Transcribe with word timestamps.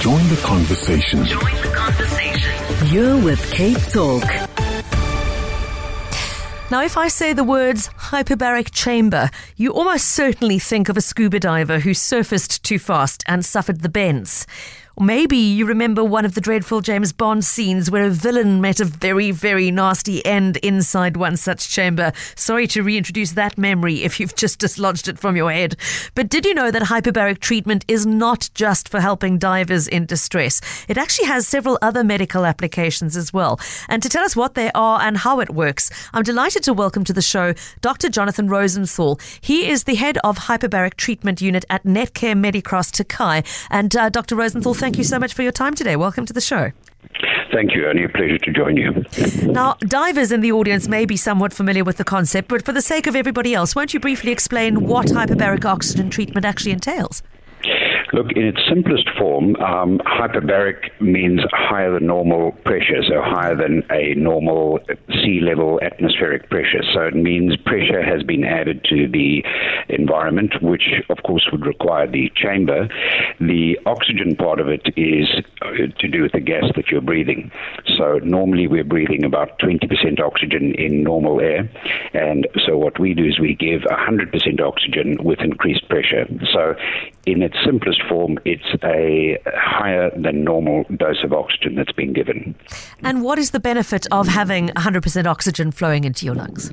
Join 0.00 0.26
the 0.30 0.40
conversation. 0.42 1.26
Join 1.26 1.54
the 1.56 1.72
conversation. 1.74 2.86
You're 2.86 3.22
with 3.22 3.52
Cape 3.52 3.76
Talk. 3.92 4.24
Now, 6.70 6.82
if 6.82 6.96
I 6.96 7.08
say 7.08 7.34
the 7.34 7.44
words 7.44 7.88
hyperbaric 7.88 8.70
chamber, 8.72 9.28
you 9.56 9.74
almost 9.74 10.08
certainly 10.08 10.58
think 10.58 10.88
of 10.88 10.96
a 10.96 11.02
scuba 11.02 11.38
diver 11.38 11.80
who 11.80 11.92
surfaced 11.92 12.62
too 12.62 12.78
fast 12.78 13.22
and 13.26 13.44
suffered 13.44 13.82
the 13.82 13.90
bends. 13.90 14.46
Maybe 15.00 15.38
you 15.38 15.64
remember 15.64 16.04
one 16.04 16.26
of 16.26 16.34
the 16.34 16.42
dreadful 16.42 16.82
James 16.82 17.10
Bond 17.10 17.42
scenes 17.42 17.90
where 17.90 18.04
a 18.04 18.10
villain 18.10 18.60
met 18.60 18.80
a 18.80 18.84
very, 18.84 19.30
very 19.30 19.70
nasty 19.70 20.22
end 20.26 20.58
inside 20.58 21.16
one 21.16 21.38
such 21.38 21.70
chamber. 21.70 22.12
Sorry 22.36 22.66
to 22.66 22.82
reintroduce 22.82 23.32
that 23.32 23.56
memory 23.56 24.02
if 24.02 24.20
you've 24.20 24.36
just 24.36 24.58
dislodged 24.58 25.08
it 25.08 25.18
from 25.18 25.38
your 25.38 25.50
head. 25.50 25.76
But 26.14 26.28
did 26.28 26.44
you 26.44 26.52
know 26.52 26.70
that 26.70 26.82
hyperbaric 26.82 27.38
treatment 27.38 27.82
is 27.88 28.04
not 28.04 28.50
just 28.52 28.90
for 28.90 29.00
helping 29.00 29.38
divers 29.38 29.88
in 29.88 30.04
distress? 30.04 30.60
It 30.86 30.98
actually 30.98 31.28
has 31.28 31.48
several 31.48 31.78
other 31.80 32.04
medical 32.04 32.44
applications 32.44 33.16
as 33.16 33.32
well. 33.32 33.58
And 33.88 34.02
to 34.02 34.10
tell 34.10 34.22
us 34.22 34.36
what 34.36 34.54
they 34.54 34.70
are 34.74 35.00
and 35.00 35.16
how 35.16 35.40
it 35.40 35.48
works, 35.48 35.90
I'm 36.12 36.24
delighted 36.24 36.62
to 36.64 36.74
welcome 36.74 37.04
to 37.04 37.14
the 37.14 37.22
show 37.22 37.54
Dr. 37.80 38.10
Jonathan 38.10 38.48
Rosenthal. 38.48 39.18
He 39.40 39.66
is 39.66 39.84
the 39.84 39.94
head 39.94 40.18
of 40.24 40.40
hyperbaric 40.40 40.96
treatment 40.96 41.40
unit 41.40 41.64
at 41.70 41.84
Netcare 41.84 42.36
Medicross 42.36 42.92
Tokai. 42.92 43.44
And 43.70 43.96
uh, 43.96 44.10
Dr. 44.10 44.36
Rosenthal, 44.36 44.74
thank 44.74 44.89
you 44.98 45.04
so 45.04 45.18
much 45.18 45.34
for 45.34 45.42
your 45.42 45.52
time 45.52 45.74
today. 45.74 45.96
Welcome 45.96 46.26
to 46.26 46.32
the 46.32 46.40
show. 46.40 46.72
Thank 47.52 47.74
you. 47.74 47.88
Only 47.88 48.04
a 48.04 48.08
pleasure 48.08 48.38
to 48.38 48.52
join 48.52 48.76
you. 48.76 49.04
Now, 49.52 49.74
divers 49.80 50.30
in 50.30 50.40
the 50.40 50.52
audience 50.52 50.86
may 50.86 51.04
be 51.04 51.16
somewhat 51.16 51.52
familiar 51.52 51.82
with 51.82 51.96
the 51.96 52.04
concept, 52.04 52.48
but 52.48 52.64
for 52.64 52.72
the 52.72 52.82
sake 52.82 53.06
of 53.06 53.16
everybody 53.16 53.54
else, 53.54 53.74
won't 53.74 53.92
you 53.92 54.00
briefly 54.00 54.30
explain 54.30 54.86
what 54.86 55.06
hyperbaric 55.06 55.64
oxygen 55.64 56.10
treatment 56.10 56.46
actually 56.46 56.72
entails? 56.72 57.22
Look, 58.12 58.32
in 58.34 58.44
its 58.44 58.60
simplest 58.68 59.08
form, 59.16 59.54
um, 59.56 59.98
hyperbaric 60.04 61.00
means 61.00 61.40
higher 61.52 61.92
than 61.94 62.06
normal 62.06 62.52
pressure, 62.64 63.02
so 63.08 63.22
higher 63.22 63.54
than 63.54 63.84
a 63.90 64.14
normal 64.14 64.80
sea 65.22 65.40
level 65.40 65.78
atmospheric 65.82 66.50
pressure. 66.50 66.82
So 66.92 67.02
it 67.02 67.14
means 67.14 67.56
pressure 67.56 68.02
has 68.02 68.22
been 68.24 68.44
added 68.44 68.84
to 68.90 69.06
the 69.08 69.44
environment, 69.88 70.54
which 70.60 70.88
of 71.08 71.18
course 71.24 71.46
would 71.52 71.64
require 71.64 72.10
the 72.10 72.32
chamber. 72.34 72.88
The 73.38 73.78
oxygen 73.86 74.34
part 74.34 74.58
of 74.58 74.68
it 74.68 74.82
is 74.96 75.28
uh, 75.62 75.70
to 75.98 76.08
do 76.08 76.22
with 76.22 76.32
the 76.32 76.40
gas 76.40 76.64
that 76.74 76.88
you're 76.88 77.00
breathing. 77.00 77.52
So 77.96 78.18
normally 78.24 78.66
we're 78.66 78.84
breathing 78.84 79.24
about 79.24 79.58
20% 79.60 80.20
oxygen 80.20 80.74
in 80.74 81.04
normal 81.04 81.40
air, 81.40 81.70
and 82.12 82.48
so 82.66 82.76
what 82.76 82.98
we 82.98 83.14
do 83.14 83.24
is 83.24 83.38
we 83.38 83.54
give 83.54 83.82
100% 83.82 84.60
oxygen 84.60 85.16
with 85.22 85.40
increased 85.40 85.88
pressure. 85.88 86.26
So 86.52 86.74
in 87.30 87.42
its 87.42 87.56
simplest 87.64 88.02
form, 88.08 88.38
it's 88.44 88.82
a 88.82 89.38
higher 89.54 90.10
than 90.16 90.44
normal 90.44 90.84
dose 90.96 91.22
of 91.22 91.32
oxygen 91.32 91.76
that's 91.76 91.92
being 91.92 92.12
given. 92.12 92.54
And 93.02 93.22
what 93.22 93.38
is 93.38 93.50
the 93.52 93.60
benefit 93.60 94.06
of 94.10 94.28
having 94.28 94.68
100% 94.70 95.26
oxygen 95.26 95.70
flowing 95.70 96.04
into 96.04 96.26
your 96.26 96.34
lungs? 96.34 96.72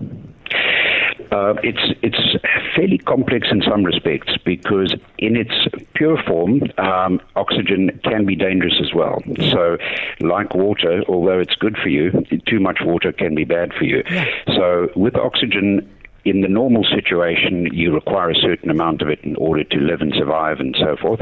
Uh, 1.31 1.55
it's 1.61 1.93
it's 2.01 2.37
fairly 2.75 2.97
complex 2.99 3.49
in 3.51 3.61
some 3.61 3.83
respects 3.83 4.33
because 4.45 4.95
in 5.17 5.35
its 5.35 5.51
pure 5.93 6.17
form, 6.25 6.61
um, 6.77 7.19
oxygen 7.35 7.99
can 8.03 8.25
be 8.25 8.35
dangerous 8.35 8.75
as 8.79 8.93
well. 8.93 9.21
So, 9.51 9.77
like 10.21 10.55
water, 10.55 11.03
although 11.09 11.39
it's 11.39 11.55
good 11.55 11.75
for 11.77 11.89
you, 11.89 12.11
too 12.47 12.59
much 12.59 12.79
water 12.81 13.11
can 13.11 13.35
be 13.35 13.43
bad 13.43 13.73
for 13.73 13.83
you. 13.83 14.03
So, 14.55 14.89
with 14.95 15.15
oxygen, 15.15 15.89
in 16.29 16.41
the 16.41 16.47
normal 16.47 16.83
situation, 16.83 17.67
you 17.73 17.93
require 17.93 18.29
a 18.29 18.35
certain 18.35 18.69
amount 18.69 19.01
of 19.01 19.09
it 19.09 19.19
in 19.23 19.35
order 19.37 19.63
to 19.63 19.77
live 19.77 20.01
and 20.01 20.13
survive 20.13 20.59
and 20.59 20.75
so 20.79 20.95
forth. 20.95 21.21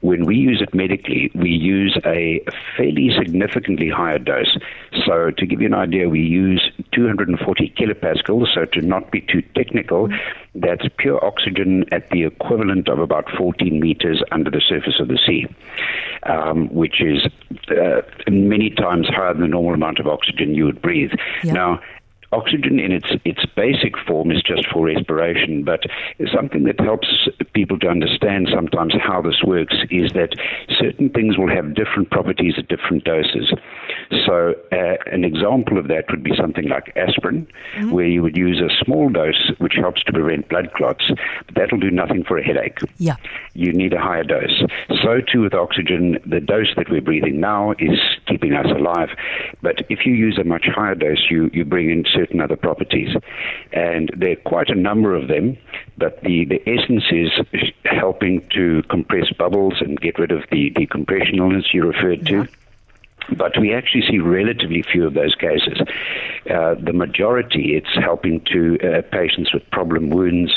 When 0.00 0.24
we 0.26 0.36
use 0.36 0.60
it 0.60 0.74
medically, 0.74 1.30
we 1.34 1.50
use 1.50 1.98
a 2.04 2.40
fairly 2.76 3.10
significantly 3.16 3.88
higher 3.88 4.18
dose. 4.18 4.56
So, 5.06 5.30
to 5.30 5.46
give 5.46 5.60
you 5.60 5.66
an 5.66 5.74
idea, 5.74 6.08
we 6.08 6.20
use 6.20 6.70
240 6.92 7.74
kilopascals. 7.76 8.54
So, 8.54 8.64
to 8.64 8.80
not 8.82 9.10
be 9.10 9.20
too 9.20 9.42
technical, 9.54 10.08
that's 10.54 10.84
pure 10.98 11.24
oxygen 11.24 11.84
at 11.92 12.10
the 12.10 12.24
equivalent 12.24 12.88
of 12.88 12.98
about 12.98 13.26
14 13.36 13.78
meters 13.78 14.22
under 14.32 14.50
the 14.50 14.60
surface 14.60 14.98
of 14.98 15.08
the 15.08 15.18
sea, 15.26 15.46
um, 16.24 16.72
which 16.74 17.00
is 17.00 17.26
uh, 17.70 18.02
many 18.28 18.70
times 18.70 19.08
higher 19.08 19.32
than 19.32 19.42
the 19.42 19.48
normal 19.48 19.74
amount 19.74 20.00
of 20.00 20.08
oxygen 20.08 20.54
you 20.54 20.64
would 20.64 20.82
breathe. 20.82 21.12
Yeah. 21.44 21.52
Now, 21.52 21.80
Oxygen 22.32 22.78
in 22.78 22.92
its 22.92 23.08
its 23.24 23.44
basic 23.56 23.98
form 24.06 24.30
is 24.30 24.42
just 24.42 24.66
for 24.72 24.86
respiration, 24.86 25.64
but 25.64 25.82
something 26.32 26.62
that 26.64 26.78
helps 26.78 27.28
people 27.54 27.78
to 27.80 27.88
understand 27.88 28.48
sometimes 28.54 28.94
how 29.02 29.20
this 29.20 29.42
works 29.44 29.74
is 29.90 30.12
that 30.12 30.36
certain 30.78 31.10
things 31.10 31.36
will 31.36 31.48
have 31.48 31.74
different 31.74 32.10
properties 32.10 32.54
at 32.56 32.68
different 32.68 33.02
doses. 33.04 33.52
So, 34.26 34.54
uh, 34.72 34.96
an 35.06 35.24
example 35.24 35.78
of 35.78 35.88
that 35.88 36.10
would 36.10 36.22
be 36.22 36.34
something 36.36 36.68
like 36.68 36.92
aspirin, 36.96 37.46
where 37.90 38.06
you 38.06 38.22
would 38.22 38.36
use 38.36 38.60
a 38.60 38.84
small 38.84 39.08
dose 39.08 39.52
which 39.58 39.74
helps 39.74 40.02
to 40.04 40.12
prevent 40.12 40.48
blood 40.48 40.72
clots, 40.74 41.04
but 41.46 41.54
that'll 41.54 41.78
do 41.78 41.90
nothing 41.90 42.24
for 42.24 42.36
a 42.36 42.42
headache. 42.42 42.78
Yeah. 42.98 43.16
You 43.54 43.72
need 43.72 43.92
a 43.92 44.00
higher 44.00 44.24
dose. 44.24 44.62
So, 45.02 45.20
too, 45.20 45.42
with 45.42 45.54
oxygen, 45.54 46.18
the 46.26 46.40
dose 46.40 46.74
that 46.76 46.90
we're 46.90 47.00
breathing 47.00 47.40
now 47.40 47.72
is 47.78 47.98
keeping 48.26 48.54
us 48.54 48.66
alive. 48.66 49.10
But 49.62 49.82
if 49.88 50.04
you 50.04 50.14
use 50.14 50.38
a 50.38 50.44
much 50.44 50.66
higher 50.66 50.94
dose, 50.94 51.26
you, 51.30 51.50
you 51.52 51.64
bring 51.64 51.90
in 51.90 52.04
certain 52.12 52.40
other 52.40 52.56
properties. 52.56 53.14
And 53.72 54.10
there 54.16 54.32
are 54.32 54.36
quite 54.36 54.70
a 54.70 54.74
number 54.74 55.14
of 55.14 55.28
them, 55.28 55.56
but 55.98 56.20
the, 56.22 56.44
the 56.46 56.60
essence 56.68 57.04
is 57.12 57.30
helping 57.84 58.46
to 58.54 58.82
compress 58.90 59.30
bubbles 59.38 59.74
and 59.80 60.00
get 60.00 60.18
rid 60.18 60.32
of 60.32 60.42
the 60.50 60.70
decompression 60.70 61.38
illness 61.38 61.72
you 61.72 61.86
referred 61.86 62.26
to. 62.26 62.48
But 63.36 63.58
we 63.58 63.72
actually 63.74 64.02
see 64.08 64.18
relatively 64.18 64.82
few 64.82 65.06
of 65.06 65.14
those 65.14 65.34
cases. 65.34 65.80
Uh, 66.50 66.74
the 66.74 66.92
majority, 66.92 67.76
it's 67.76 67.94
helping 67.94 68.40
to 68.52 68.78
uh, 68.80 69.02
patients 69.12 69.52
with 69.52 69.68
problem 69.70 70.10
wounds, 70.10 70.52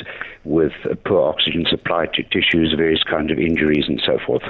with 0.46 0.74
poor 1.06 1.22
oxygen 1.30 1.66
supply 1.70 2.06
to 2.14 2.24
tissues, 2.24 2.74
various 2.76 3.04
kinds 3.04 3.31
of 3.31 3.40
injuries, 3.40 3.86
and 3.88 4.02
so 4.06 4.18
forth. 4.26 4.44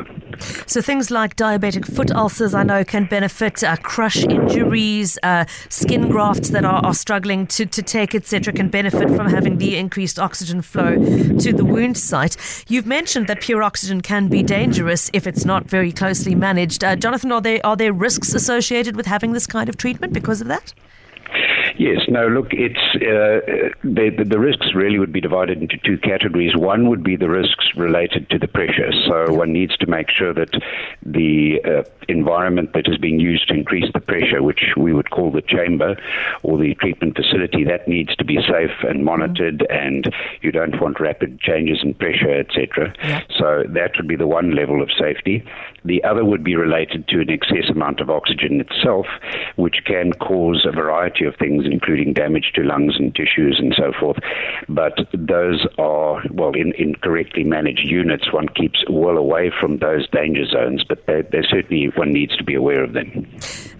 So 0.67 0.81
things 0.81 1.11
like 1.11 1.35
diabetic 1.35 1.85
foot 1.85 2.11
ulcers, 2.11 2.53
I 2.53 2.63
know, 2.63 2.83
can 2.83 3.05
benefit. 3.05 3.63
Uh, 3.63 3.75
crush 3.77 4.23
injuries, 4.23 5.19
uh, 5.23 5.45
skin 5.69 6.09
grafts 6.09 6.49
that 6.49 6.65
are, 6.65 6.83
are 6.83 6.93
struggling 6.93 7.45
to, 7.47 7.65
to 7.65 7.81
take, 7.81 8.15
etc., 8.15 8.53
can 8.53 8.69
benefit 8.69 9.09
from 9.15 9.27
having 9.29 9.57
the 9.57 9.77
increased 9.77 10.17
oxygen 10.17 10.61
flow 10.61 10.95
to 10.95 11.53
the 11.53 11.65
wound 11.65 11.97
site. 11.97 12.35
You've 12.67 12.87
mentioned 12.87 13.27
that 13.27 13.41
pure 13.41 13.61
oxygen 13.61 14.01
can 14.01 14.27
be 14.27 14.41
dangerous 14.43 15.09
if 15.13 15.27
it's 15.27 15.45
not 15.45 15.69
very 15.69 15.91
closely 15.91 16.35
managed. 16.35 16.83
Uh, 16.83 16.95
Jonathan, 16.95 17.31
are 17.31 17.41
there 17.41 17.59
are 17.63 17.75
there 17.75 17.93
risks 17.93 18.33
associated 18.33 18.95
with 18.95 19.05
having 19.05 19.33
this 19.33 19.47
kind 19.47 19.69
of 19.69 19.77
treatment 19.77 20.13
because 20.13 20.41
of 20.41 20.47
that? 20.47 20.73
Yes. 21.77 22.01
No. 22.07 22.27
Look, 22.27 22.47
it's 22.51 22.79
uh, 22.95 23.73
the, 23.83 24.09
the 24.17 24.25
the 24.25 24.39
risks 24.39 24.67
really 24.75 24.99
would 24.99 25.13
be 25.13 25.21
divided 25.21 25.61
into 25.61 25.77
two 25.83 25.97
categories. 25.97 26.55
One 26.55 26.89
would 26.89 27.03
be 27.03 27.15
the 27.15 27.29
risks 27.29 27.69
related 27.75 28.29
to 28.29 28.37
the 28.37 28.47
pressure. 28.47 28.91
So 29.07 29.33
one 29.33 29.53
needs 29.53 29.75
to 29.77 29.87
make 29.87 30.09
sure 30.09 30.33
that 30.33 30.51
the 31.05 31.61
uh, 31.65 31.83
environment 32.07 32.73
that 32.73 32.87
is 32.87 32.97
being 32.97 33.19
used 33.19 33.47
to 33.47 33.55
increase 33.55 33.91
the 33.93 33.99
pressure, 33.99 34.43
which 34.43 34.73
we 34.77 34.93
would 34.93 35.09
call 35.09 35.31
the 35.31 35.41
chamber 35.41 35.95
or 36.43 36.57
the 36.57 36.75
treatment 36.75 37.15
facility, 37.15 37.63
that 37.63 37.87
needs 37.87 38.15
to 38.15 38.25
be 38.25 38.37
safe 38.37 38.71
and 38.87 39.03
monitored, 39.03 39.65
and 39.69 40.13
you 40.41 40.51
don't 40.51 40.79
want 40.81 40.99
rapid 40.99 41.39
changes 41.39 41.79
in 41.83 41.93
pressure, 41.93 42.39
etc. 42.39 42.93
So 43.37 43.63
that 43.69 43.91
would 43.97 44.07
be 44.07 44.15
the 44.15 44.27
one 44.27 44.55
level 44.55 44.81
of 44.81 44.89
safety. 44.99 45.43
The 45.85 46.03
other 46.03 46.23
would 46.23 46.43
be 46.43 46.55
related 46.55 47.07
to 47.09 47.19
an 47.19 47.29
excess 47.29 47.69
amount 47.69 47.99
of 47.99 48.09
oxygen 48.09 48.61
itself, 48.61 49.05
which 49.55 49.83
can 49.85 50.13
cause 50.13 50.65
a 50.65 50.71
variety 50.71 51.25
of 51.25 51.35
things, 51.35 51.62
including 51.65 52.13
damage 52.13 52.51
to 52.55 52.63
lungs 52.63 52.95
and 52.97 53.13
tissues 53.15 53.57
and 53.59 53.73
so 53.77 53.91
forth. 53.99 54.17
But 54.69 54.93
those 55.13 55.65
are, 55.77 56.23
well, 56.31 56.51
in, 56.53 56.73
in 56.77 56.95
correctly 56.95 57.43
managed 57.43 57.87
units, 57.87 58.31
one 58.31 58.47
keeps 58.49 58.83
well 58.89 59.17
away 59.17 59.51
from 59.59 59.79
those 59.79 60.07
danger 60.09 60.45
zones, 60.45 60.83
but 60.87 61.05
they, 61.05 61.21
they 61.21 61.41
certainly, 61.49 61.91
one 61.95 62.13
needs 62.13 62.35
to 62.37 62.43
be 62.43 62.55
aware 62.55 62.83
of 62.83 62.93
them. 62.93 63.27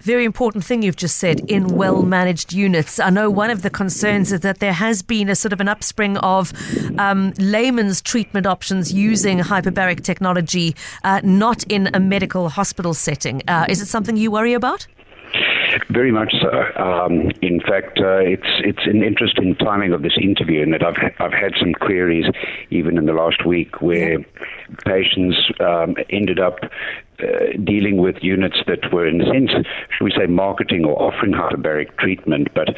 Very 0.00 0.24
important 0.24 0.64
thing 0.64 0.82
you've 0.82 0.96
just 0.96 1.16
said 1.16 1.40
in 1.48 1.68
well 1.68 2.02
managed 2.02 2.52
units. 2.52 3.00
I 3.00 3.10
know 3.10 3.30
one 3.30 3.50
of 3.50 3.62
the 3.62 3.70
concerns 3.70 4.32
is 4.32 4.40
that 4.40 4.58
there 4.58 4.72
has 4.72 5.02
been 5.02 5.28
a 5.28 5.34
sort 5.34 5.52
of 5.52 5.60
an 5.60 5.68
upspring 5.68 6.18
of 6.18 6.52
um, 6.98 7.32
layman's 7.38 8.02
treatment 8.02 8.46
options 8.46 8.92
using 8.92 9.38
hyperbaric 9.38 10.02
technology, 10.02 10.76
uh, 11.04 11.20
not 11.24 11.64
in 11.64 11.88
a 11.94 12.00
medical 12.00 12.50
hospital 12.50 12.92
setting. 12.92 13.42
Uh, 13.48 13.66
is 13.68 13.80
it 13.80 13.86
something 13.86 14.16
you 14.16 14.30
worry 14.30 14.52
about? 14.52 14.86
Very 15.90 16.12
much 16.12 16.32
so. 16.40 16.82
Um, 16.82 17.30
in 17.42 17.60
fact, 17.60 17.98
uh, 17.98 18.18
it's 18.18 18.48
it's 18.64 18.86
an 18.86 19.02
interesting 19.02 19.54
timing 19.56 19.92
of 19.92 20.02
this 20.02 20.16
interview, 20.20 20.62
in 20.62 20.70
that 20.70 20.82
I've 20.82 20.96
I've 21.18 21.32
had 21.32 21.52
some 21.58 21.72
queries 21.72 22.26
even 22.70 22.98
in 22.98 23.06
the 23.06 23.12
last 23.12 23.44
week 23.46 23.80
where 23.80 24.18
patients 24.84 25.36
um, 25.60 25.96
ended 26.10 26.38
up 26.38 26.58
uh, 27.22 27.56
dealing 27.62 27.98
with 27.98 28.16
units 28.22 28.56
that 28.66 28.92
were, 28.92 29.06
in 29.06 29.20
a 29.20 29.24
sense, 29.26 29.50
should 29.90 30.04
we 30.04 30.10
say, 30.10 30.26
marketing 30.26 30.84
or 30.84 31.00
offering 31.00 31.32
hyperbaric 31.32 31.96
treatment, 31.98 32.48
but 32.54 32.74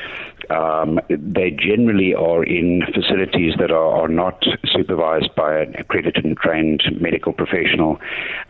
Um, 0.51 1.01
they 1.09 1.51
generally 1.51 2.15
are 2.15 2.45
in 2.45 2.83
facilities 2.95 3.55
that 3.59 3.71
are, 3.71 4.03
are, 4.03 4.09
not 4.09 4.45
supervised 4.65 5.35
by 5.35 5.59
an 5.61 5.75
accredited 5.77 6.25
and 6.25 6.37
trained 6.37 6.83
medical 7.01 7.33
professional, 7.33 8.01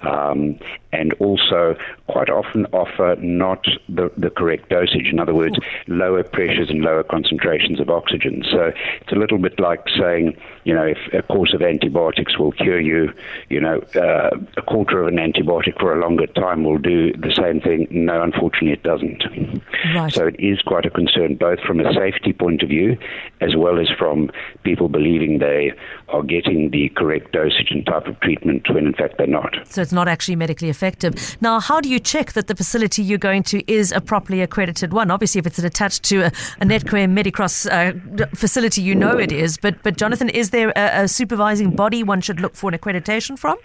um, 0.02 0.58
and 0.93 1.12
also 1.14 1.76
quite 2.06 2.28
often 2.28 2.66
offer 2.66 3.16
not 3.20 3.64
the, 3.88 4.10
the 4.16 4.31
correct 4.31 4.69
dosage. 4.69 5.08
In 5.10 5.19
other 5.19 5.34
words, 5.34 5.56
lower 5.87 6.22
pressures 6.22 6.70
and 6.70 6.82
lower 6.82 7.02
concentrations 7.02 7.81
of 7.81 7.90
oxygen. 7.90 8.44
So 8.50 8.72
it's 9.00 9.12
a 9.12 9.16
little 9.16 9.38
bit 9.38 9.58
like 9.58 9.84
saying, 9.98 10.37
you 10.64 10.75
know, 10.75 10.84
if 10.84 10.98
a 11.12 11.22
course 11.22 11.54
of 11.54 11.62
antibiotics 11.62 12.38
will 12.38 12.52
cure 12.52 12.81
you, 12.81 13.12
you 13.48 13.60
know, 13.60 13.81
uh, 13.94 14.31
a 14.56 14.62
quarter 14.62 15.00
of 15.00 15.08
an 15.08 15.16
antibiotic 15.16 15.78
for 15.81 15.93
a 15.93 16.00
longer 16.00 16.26
time 16.28 16.64
will 16.64 16.78
do 16.78 17.12
the 17.12 17.32
same 17.34 17.60
thing. 17.60 17.87
No, 17.90 18.22
unfortunately, 18.22 18.72
it 18.72 18.82
doesn't. 18.82 19.25
Right. 19.94 20.12
So 20.12 20.26
it 20.26 20.37
is 20.38 20.60
quite 20.62 20.87
a 20.87 20.90
concern, 20.90 21.37
both 21.37 21.60
from 21.60 21.81
a 21.81 21.85
safety 21.94 22.32
point 22.32 22.62
of 22.62 22.68
view 22.68 22.96
as 23.40 23.54
well 23.56 23.78
as 23.78 23.88
from 23.98 24.30
people 24.64 24.88
believing 24.88 25.38
they 25.38 25.72
are 26.08 26.22
getting 26.22 26.70
the 26.70 26.88
correct 26.90 27.32
dosage 27.32 27.68
and 27.70 27.84
type 27.86 28.06
of 28.06 28.18
treatment 28.20 28.66
when 28.70 28.86
in 28.86 28.94
fact 28.94 29.18
they're 29.18 29.26
not. 29.26 29.54
So 29.64 29.82
it's 29.82 29.92
not 29.92 30.08
actually 30.08 30.36
medically 30.36 30.68
effective. 30.68 31.36
Now, 31.40 31.60
how 31.60 31.80
do 31.80 31.88
you 31.88 31.98
check 31.98 32.32
that 32.32 32.46
the 32.46 32.54
facility 32.54 33.02
you're 33.02 33.18
going 33.18 33.42
to 33.44 33.70
is 33.70 33.92
a 33.92 34.00
properly 34.00 34.40
accredited 34.40 34.92
one? 34.92 35.10
Obviously, 35.10 35.38
if 35.38 35.46
it's 35.46 35.58
attached 35.58 36.02
to 36.04 36.22
a, 36.22 36.26
a 36.60 36.64
Netcare 36.64 37.10
Medicross 37.10 37.66
uh, 37.70 38.26
facility, 38.34 38.82
you 38.82 38.94
know 38.94 39.18
it 39.18 39.32
is. 39.32 39.58
But, 39.58 39.82
but 39.82 39.96
Jonathan, 39.96 40.28
is 40.28 40.50
there 40.50 40.70
a, 40.76 41.04
a 41.04 41.08
supervising 41.08 41.70
body 41.70 42.02
one 42.02 42.20
should 42.20 42.40
look 42.40 42.54
for 42.54 42.70
an 42.70 42.78
accreditation 42.78 43.38
from? 43.38 43.56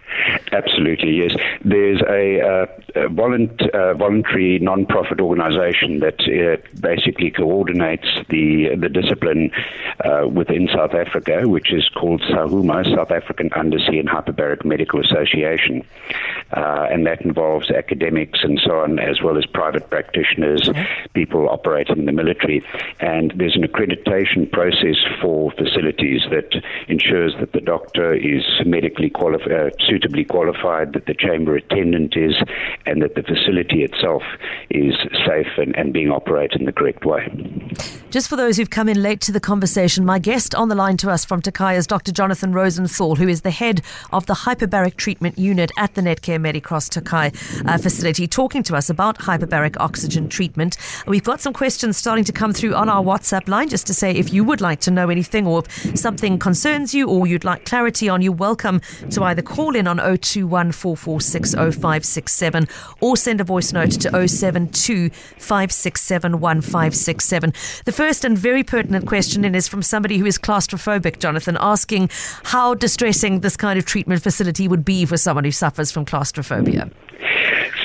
Absolutely, 0.52 1.12
yes. 1.12 1.32
There's 1.64 2.02
a, 2.10 2.42
uh, 2.42 3.04
a 3.06 3.10
volunt, 3.10 3.62
uh, 3.74 3.94
voluntary 3.94 4.60
non-profit 4.60 5.22
organisation 5.22 6.00
that 6.00 6.20
uh, 6.22 6.58
basically 6.82 7.32
coordinates 7.32 8.08
the 8.30 8.76
the 8.76 8.90
discipline 8.90 9.52
uh, 10.04 10.28
within 10.28 10.68
South 10.74 10.94
Africa, 10.94 11.48
which 11.48 11.72
is 11.74 11.88
called 11.90 12.22
SAHUMA, 12.30 12.96
South 12.96 13.12
African 13.12 13.52
Undersea 13.54 14.00
and 14.00 14.10
Hyperbaric 14.10 14.66
Medical 14.66 15.00
Association, 15.02 15.86
uh, 16.56 16.88
and 16.92 17.06
that 17.06 17.22
involves 17.22 17.70
academics 17.72 18.40
and 18.44 18.60
so 18.64 18.80
on, 18.80 19.00
as 19.00 19.22
well 19.22 19.38
as 19.38 19.46
private 19.46 19.90
practitioners, 19.90 20.70
people 21.14 21.50
operating 21.50 22.00
in 22.00 22.06
the 22.06 22.12
military. 22.12 22.64
And 23.00 23.34
there's 23.36 23.56
an 23.56 23.64
accreditation 23.64 24.52
process 24.52 24.98
for 25.22 25.52
facilities 25.52 26.22
that 26.32 26.50
ensures 26.88 27.34
that 27.40 27.54
the 27.54 27.62
doctor 27.62 28.14
is 28.14 28.44
medically 28.66 29.10
qualified, 29.10 29.52
uh, 29.52 29.70
suitably 29.88 30.26
qualified, 30.26 30.94
that 30.94 31.06
the 31.06 31.14
chamber 31.14 31.56
attendant 31.56 32.16
is, 32.16 32.36
and 32.86 33.02
that 33.02 33.16
the 33.16 33.24
facility 33.24 33.84
itself 33.84 34.24
is 34.70 34.96
safe 35.26 35.48
and, 35.58 35.76
and 35.78 35.94
being 35.94 36.12
operated 36.12 36.60
in 36.60 36.66
the 36.66 36.72
correct 36.72 37.06
way. 37.06 37.22
Just 38.12 38.28
for 38.28 38.36
those 38.36 38.58
who've 38.58 38.70
come 38.70 38.90
in 38.90 39.02
late 39.02 39.22
to 39.22 39.32
the 39.32 39.40
conversation, 39.40 40.06
my 40.06 40.20
guest 40.20 40.54
on 40.54 40.68
the 40.68 40.76
line 40.76 40.98
to 40.98 41.10
us 41.10 41.24
from 41.24 41.42
Tokai 41.42 41.78
is 41.78 41.88
Dr. 41.88 42.12
Jonathan 42.12 42.52
Rosenthal, 42.52 43.16
who 43.16 43.30
is 43.30 43.40
the 43.40 43.52
head 43.52 43.82
of 44.12 44.26
the 44.26 44.34
hyperbaric 44.34 44.98
treatment 44.98 45.40
unit 45.40 45.72
at 45.78 45.94
the 45.94 46.02
Netcare 46.02 46.38
Medicross 46.38 46.90
Tokai 46.90 47.32
uh, 47.66 47.78
facility, 47.78 48.28
talking 48.28 48.64
to 48.64 48.76
us 48.76 48.90
about 48.90 49.20
hyperbaric 49.20 49.78
oxygen 49.80 50.28
treatment. 50.28 50.76
We've 51.08 51.24
got 51.24 51.40
some 51.40 51.54
questions 51.54 51.96
starting 51.96 52.26
to 52.26 52.34
come 52.34 52.52
through 52.52 52.76
on 52.76 52.90
our 52.90 53.02
WhatsApp 53.02 53.48
line 53.48 53.70
just 53.70 53.88
to 53.88 53.94
say 53.94 54.12
if 54.12 54.34
you 54.34 54.44
would 54.44 54.60
like 54.60 54.82
to 54.82 54.92
know 54.92 55.10
anything 55.10 55.48
or 55.48 55.60
if 55.60 55.98
something 55.98 56.38
concerns 56.38 56.94
you 56.94 57.08
or 57.08 57.26
you'd 57.28 57.46
like 57.46 57.64
clarity 57.64 58.10
on, 58.10 58.22
you're 58.22 58.34
welcome 58.34 58.82
to 59.12 59.24
either 59.24 59.42
call 59.42 59.74
in 59.74 59.88
on 59.88 60.00
021 60.00 60.74
0567 60.74 62.68
or 63.00 63.16
send 63.16 63.40
a 63.40 63.46
voice 63.46 63.72
note 63.72 63.92
to 63.92 64.28
072 64.28 65.10
567 65.12 66.42
1567. 66.42 67.54
The 67.86 68.01
first 68.02 68.26
and 68.26 68.36
very 68.36 68.64
pertinent 68.64 69.06
question 69.06 69.46
in 69.46 69.54
is 69.54 69.68
from 69.68 69.84
somebody 69.84 70.18
who 70.18 70.26
is 70.26 70.40
claustrophobic, 70.40 71.20
Jonathan, 71.20 71.56
asking 71.60 72.10
how 72.42 72.74
distressing 72.74 73.42
this 73.42 73.56
kind 73.56 73.78
of 73.78 73.86
treatment 73.86 74.24
facility 74.24 74.68
would 74.68 74.84
be 74.84 75.06
for 75.06 75.18
someone 75.18 75.44
who 75.44 75.52
suffers 75.52 75.92
from 75.92 76.04
claustrophobia 76.04 76.90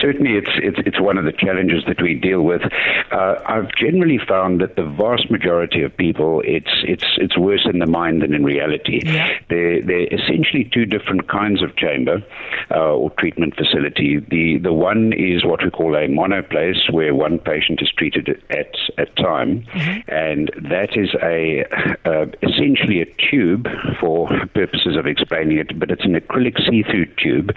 certainly 0.01 0.37
it's, 0.37 0.51
it's, 0.57 0.79
it's 0.87 1.01
one 1.01 1.19
of 1.19 1.25
the 1.25 1.33
challenges 1.33 1.85
that 1.87 2.01
we 2.01 2.15
deal 2.15 2.43
with. 2.43 2.63
Uh, 3.11 3.37
I've 3.47 3.71
generally 3.75 4.19
found 4.19 4.61
that 4.61 4.77
the 4.77 4.85
vast 4.85 5.31
majority 5.31 5.83
of 5.83 5.97
people, 5.97 6.43
it's 6.45 6.71
it's 6.85 7.05
it's 7.19 7.37
worse 7.39 7.67
in 7.71 7.79
the 7.79 7.87
mind 7.87 8.23
than 8.23 8.35
in 8.35 8.45
reality. 8.45 9.03
Yeah. 9.05 9.39
They're, 9.49 9.83
they're 9.83 10.13
essentially 10.13 10.71
two 10.73 10.87
different 10.87 11.29
kinds 11.29 11.63
of 11.63 11.77
chamber 11.77 12.23
uh, 12.71 12.95
or 12.95 13.11
treatment 13.19 13.55
facility. 13.57 14.19
The 14.19 14.59
the 14.59 14.73
one 14.73 15.13
is 15.13 15.45
what 15.45 15.63
we 15.63 15.71
call 15.71 15.95
a 15.95 16.09
monoplace, 16.09 16.93
where 16.93 17.15
one 17.15 17.39
patient 17.39 17.81
is 17.83 17.91
treated 17.97 18.29
at 18.51 18.75
at 18.99 19.15
time, 19.17 19.63
mm-hmm. 19.73 20.11
and 20.11 20.51
that 20.71 20.97
is 20.97 21.11
a 21.23 21.65
uh, 22.05 22.27
essentially 22.43 23.01
a 23.01 23.07
tube 23.31 23.67
for 24.01 24.29
purposes 24.55 24.97
of 24.97 25.07
explaining 25.07 25.59
it, 25.59 25.79
but 25.79 25.91
it's 25.91 26.05
an 26.05 26.15
acrylic 26.15 26.57
see-through 26.69 27.07
tube, 27.17 27.51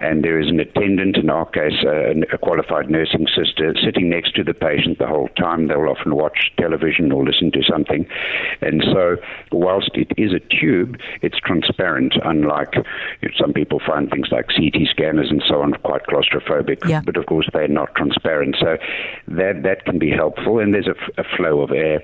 and 0.00 0.24
there 0.24 0.40
is 0.40 0.48
an 0.48 0.60
attendant, 0.60 1.16
in 1.16 1.30
our 1.30 1.46
case, 1.46 1.75
a 1.84 2.38
qualified 2.38 2.90
nursing 2.90 3.26
sister 3.34 3.74
sitting 3.84 4.08
next 4.08 4.34
to 4.36 4.44
the 4.44 4.54
patient 4.54 4.98
the 4.98 5.06
whole 5.06 5.28
time. 5.36 5.68
They'll 5.68 5.88
often 5.88 6.14
watch 6.14 6.52
television 6.58 7.12
or 7.12 7.24
listen 7.24 7.50
to 7.52 7.62
something. 7.62 8.06
And 8.60 8.82
so, 8.84 9.16
whilst 9.52 9.90
it 9.94 10.12
is 10.16 10.32
a 10.32 10.40
tube, 10.40 10.98
it's 11.22 11.38
transparent, 11.38 12.14
unlike 12.24 12.74
you 12.74 13.28
know, 13.28 13.34
some 13.38 13.52
people 13.52 13.80
find 13.86 14.10
things 14.10 14.28
like 14.30 14.46
CT 14.48 14.88
scanners 14.90 15.30
and 15.30 15.42
so 15.46 15.62
on 15.62 15.72
quite 15.84 16.02
claustrophobic. 16.06 16.88
Yeah. 16.88 17.00
But 17.04 17.16
of 17.16 17.26
course, 17.26 17.48
they're 17.52 17.68
not 17.68 17.94
transparent. 17.94 18.56
So, 18.60 18.76
that, 19.28 19.62
that 19.62 19.84
can 19.84 19.98
be 19.98 20.10
helpful. 20.10 20.58
And 20.58 20.74
there's 20.74 20.88
a, 20.88 21.20
a 21.20 21.24
flow 21.36 21.60
of 21.60 21.70
air. 21.70 22.02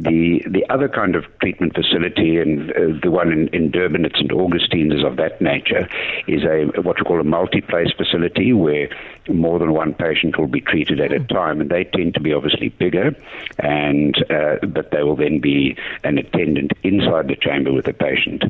The, 0.00 0.42
the 0.48 0.64
other 0.70 0.88
kind 0.88 1.16
of 1.16 1.24
treatment 1.40 1.74
facility, 1.74 2.38
and 2.38 2.70
uh, 2.70 2.98
the 3.02 3.10
one 3.10 3.32
in, 3.32 3.48
in 3.48 3.70
Durban 3.70 4.04
at 4.04 4.12
St. 4.12 4.32
Augustine, 4.32 4.92
is 4.92 5.04
of 5.04 5.16
that 5.16 5.40
nature, 5.40 5.88
is 6.26 6.42
a 6.44 6.66
what 6.82 6.96
we 6.98 7.04
call 7.04 7.20
a 7.20 7.24
multi-place 7.24 7.92
facility 7.96 8.52
where 8.52 8.88
more 9.28 9.58
than 9.58 9.72
one 9.72 9.94
patient 9.94 10.38
will 10.38 10.46
be 10.46 10.60
treated 10.60 11.00
at 11.00 11.12
a 11.12 11.20
time, 11.20 11.60
and 11.60 11.70
they 11.70 11.84
tend 11.84 12.14
to 12.14 12.20
be 12.20 12.32
obviously 12.32 12.70
bigger, 12.70 13.14
and 13.58 14.16
uh, 14.30 14.56
but 14.66 14.90
they 14.90 15.02
will 15.02 15.16
then 15.16 15.40
be 15.40 15.76
an 16.04 16.18
attendant 16.18 16.72
inside 16.82 17.28
the 17.28 17.36
chamber 17.36 17.72
with 17.72 17.84
the 17.84 17.92
patient. 17.92 18.44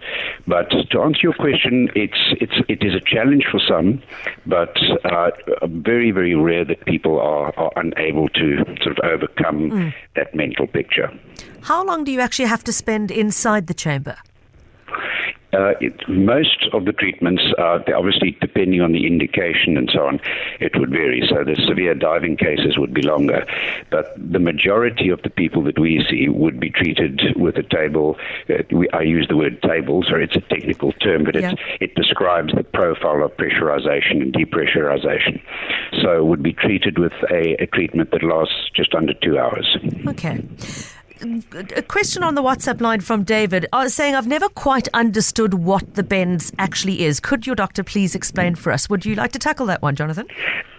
But 0.47 0.71
to 0.91 1.03
answer 1.03 1.21
your 1.23 1.35
question, 1.35 1.91
it's 1.95 2.35
it's 2.41 2.61
it 2.69 2.83
is 2.83 2.95
a 2.95 3.01
challenge 3.01 3.47
for 3.51 3.61
some, 3.61 4.03
but 4.47 4.77
uh, 5.05 5.31
very 5.67 6.11
very 6.11 6.35
rare 6.35 6.65
that 6.65 6.85
people 6.87 7.19
are, 7.21 7.53
are 7.57 7.73
unable 7.77 8.29
to 8.31 8.65
sort 8.83 8.99
of 8.99 9.05
overcome 9.05 9.71
mm. 9.71 9.95
that 10.15 10.35
mental 10.35 10.67
picture. 10.67 11.11
How 11.63 11.85
long 11.85 12.05
do 12.05 12.13
you 12.13 12.21
actually 12.21 12.49
have 12.49 12.65
to 12.65 12.73
spend 12.73 13.11
inside 13.11 13.67
the 13.67 13.75
chamber? 13.75 14.17
Uh, 15.53 15.73
it, 15.81 15.97
most 16.09 16.69
of 16.75 16.85
the 16.85 16.93
treatments, 16.93 17.43
uh, 17.59 17.79
obviously 17.97 18.37
depending 18.41 18.83
on 18.83 18.93
the 18.93 19.07
indication 19.07 19.79
and 19.79 19.91
so 19.93 20.07
on, 20.07 20.21
it 20.61 20.79
would 20.79 20.91
vary. 20.91 21.23
So 21.29 21.43
the 21.43 21.57
severe 21.67 21.95
diving 21.95 22.37
cases 22.37 22.77
would 22.77 22.93
be 22.93 23.03
longer, 23.03 23.47
but 23.91 24.15
the 24.17 24.39
majority 24.39 25.09
of 25.09 25.23
the 25.23 25.31
people 25.31 25.63
that 25.65 25.79
we 25.79 26.05
see 26.11 26.29
would 26.29 26.61
be 26.61 26.71
treated 26.71 27.21
with 27.37 27.57
a 27.57 27.63
table. 27.63 28.19
Uh, 28.51 28.63
we, 28.71 28.91
I 28.91 29.01
use 29.01 29.27
the 29.29 29.37
word 29.37 29.63
table, 29.63 30.05
so 30.09 30.17
it's 30.17 30.37
a 30.37 30.41
technical 30.41 30.93
term, 30.93 31.25
but 31.25 31.35
yeah. 31.35 31.55
it 31.81 31.95
describes 31.95 32.53
the 32.55 32.65
profile 32.65 33.25
of 33.25 33.35
pressurization 33.39 34.21
and 34.21 34.35
depressurization. 34.35 35.41
So 36.03 36.25
would 36.25 36.43
be 36.43 36.53
treated 36.53 36.99
with 36.99 37.13
a, 37.31 37.63
a 37.63 37.67
treatment 37.69 38.11
that 38.11 38.23
lasts 38.23 38.71
just 38.75 38.95
under 38.95 39.15
two 39.15 39.39
hours. 39.39 39.79
Okay 40.09 40.43
a 41.21 41.83
question 41.83 42.23
on 42.23 42.35
the 42.35 42.43
WhatsApp 42.43 42.81
line 42.81 43.01
from 43.01 43.25
David 43.25 43.67
uh, 43.73 43.89
saying, 43.89 44.15
I've 44.15 44.27
never 44.27 44.49
quite 44.49 44.89
understood 44.95 45.55
what 45.55 45.95
the 45.95 46.03
bends 46.03 46.53
actually 46.59 47.05
is. 47.05 47.21
Could 47.21 47.47
your 47.47 47.57
doctor 47.57 47.83
please 47.83 48.15
explain 48.15 48.55
for 48.55 48.73
us? 48.73 48.89
Would 48.89 49.05
you 49.05 49.15
like 49.15 49.33
to 49.33 49.39
tackle 49.39 49.67
that 49.67 49.83
one, 49.83 49.97
Jonathan? 49.97 50.27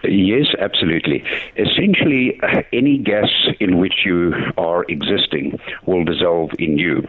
Yes, 0.02 0.46
absolutely. 0.58 1.22
Essentially, 1.56 2.40
any 2.72 2.98
gas 2.98 3.28
in 3.60 3.78
which 3.78 4.04
you 4.04 4.32
are 4.56 4.84
existing 4.88 5.58
will 5.86 6.04
dissolve 6.04 6.50
in 6.58 6.78
you. 6.78 7.02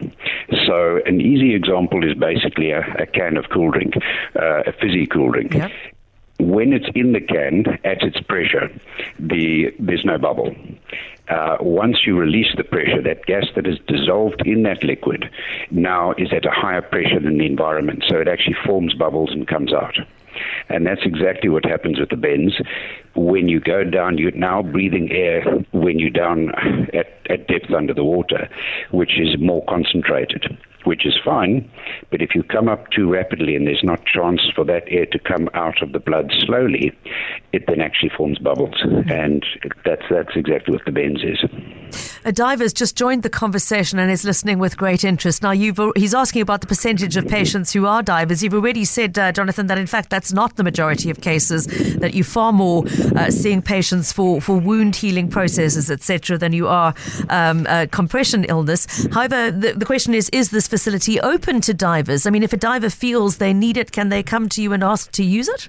So, 0.66 1.00
an 1.06 1.20
easy 1.20 1.54
example 1.54 2.08
is 2.08 2.16
basically 2.16 2.70
a, 2.70 2.80
a 2.98 3.06
can 3.06 3.36
of 3.36 3.46
cool 3.52 3.70
drink, 3.70 3.94
uh, 4.36 4.62
a 4.66 4.72
fizzy 4.72 5.06
cool 5.06 5.30
drink. 5.30 5.54
Yep 5.54 5.70
when 6.50 6.72
it's 6.72 6.88
in 6.94 7.12
the 7.12 7.20
can 7.20 7.78
at 7.84 8.02
its 8.02 8.20
pressure, 8.20 8.68
the, 9.18 9.72
there's 9.78 10.04
no 10.04 10.18
bubble. 10.18 10.54
Uh, 11.28 11.56
once 11.60 11.98
you 12.04 12.18
release 12.18 12.52
the 12.56 12.64
pressure, 12.64 13.00
that 13.02 13.24
gas 13.26 13.46
that 13.54 13.66
is 13.66 13.78
dissolved 13.86 14.42
in 14.44 14.64
that 14.64 14.82
liquid 14.82 15.30
now 15.70 16.12
is 16.18 16.32
at 16.32 16.44
a 16.44 16.50
higher 16.50 16.82
pressure 16.82 17.20
than 17.20 17.38
the 17.38 17.46
environment. 17.46 18.04
So 18.08 18.18
it 18.18 18.28
actually 18.28 18.56
forms 18.66 18.94
bubbles 18.94 19.30
and 19.30 19.46
comes 19.46 19.72
out. 19.72 19.96
And 20.68 20.86
that's 20.86 21.02
exactly 21.04 21.48
what 21.48 21.64
happens 21.64 22.00
with 22.00 22.08
the 22.08 22.16
bends. 22.16 22.54
When 23.14 23.48
you 23.48 23.60
go 23.60 23.84
down, 23.84 24.18
you're 24.18 24.32
now 24.32 24.62
breathing 24.62 25.12
air 25.12 25.44
when 25.72 25.98
you're 25.98 26.10
down 26.10 26.50
at, 26.92 27.18
at 27.30 27.46
depth 27.46 27.70
under 27.72 27.94
the 27.94 28.04
water, 28.04 28.48
which 28.90 29.12
is 29.20 29.38
more 29.38 29.64
concentrated 29.66 30.58
which 30.84 31.06
is 31.06 31.14
fine. 31.24 31.70
But 32.10 32.22
if 32.22 32.34
you 32.34 32.42
come 32.42 32.68
up 32.68 32.90
too 32.90 33.10
rapidly 33.10 33.56
and 33.56 33.66
there's 33.66 33.84
not 33.84 34.04
chance 34.04 34.42
for 34.54 34.64
that 34.64 34.84
air 34.88 35.06
to 35.06 35.18
come 35.18 35.48
out 35.54 35.82
of 35.82 35.92
the 35.92 36.00
blood 36.00 36.30
slowly, 36.40 36.92
it 37.52 37.64
then 37.66 37.80
actually 37.80 38.10
forms 38.16 38.38
bubbles, 38.38 38.80
and 39.08 39.44
that's 39.84 40.02
that's 40.10 40.36
exactly 40.36 40.74
what 40.74 40.84
the 40.84 40.92
bends 40.92 41.22
is. 41.22 42.10
A 42.24 42.30
diver's 42.30 42.72
just 42.72 42.96
joined 42.96 43.24
the 43.24 43.30
conversation 43.30 43.98
and 43.98 44.08
is 44.08 44.24
listening 44.24 44.60
with 44.60 44.76
great 44.76 45.02
interest. 45.02 45.42
Now, 45.42 45.50
you've, 45.50 45.80
he's 45.96 46.14
asking 46.14 46.42
about 46.42 46.60
the 46.60 46.68
percentage 46.68 47.16
of 47.16 47.26
patients 47.26 47.72
who 47.72 47.84
are 47.84 48.00
divers. 48.00 48.44
You've 48.44 48.54
already 48.54 48.84
said, 48.84 49.18
uh, 49.18 49.32
Jonathan, 49.32 49.66
that 49.66 49.76
in 49.76 49.88
fact 49.88 50.08
that's 50.08 50.32
not 50.32 50.54
the 50.54 50.62
majority 50.62 51.10
of 51.10 51.20
cases, 51.20 51.66
that 51.96 52.14
you're 52.14 52.24
far 52.24 52.52
more 52.52 52.84
uh, 53.16 53.28
seeing 53.28 53.60
patients 53.60 54.12
for, 54.12 54.40
for 54.40 54.56
wound 54.56 54.94
healing 54.94 55.28
processes, 55.28 55.90
etc., 55.90 56.38
than 56.38 56.52
you 56.52 56.68
are 56.68 56.94
um, 57.28 57.66
uh, 57.68 57.86
compression 57.90 58.44
illness. 58.44 59.06
However, 59.12 59.50
the, 59.50 59.72
the 59.72 59.84
question 59.84 60.14
is 60.14 60.28
is 60.28 60.50
this 60.50 60.68
facility 60.68 61.18
open 61.20 61.60
to 61.62 61.74
divers? 61.74 62.24
I 62.24 62.30
mean, 62.30 62.44
if 62.44 62.52
a 62.52 62.56
diver 62.56 62.90
feels 62.90 63.38
they 63.38 63.52
need 63.52 63.76
it, 63.76 63.90
can 63.90 64.10
they 64.10 64.22
come 64.22 64.48
to 64.50 64.62
you 64.62 64.72
and 64.72 64.84
ask 64.84 65.10
to 65.12 65.24
use 65.24 65.48
it? 65.48 65.68